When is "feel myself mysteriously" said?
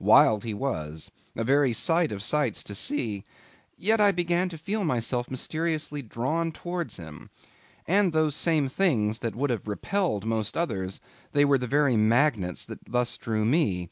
4.56-6.00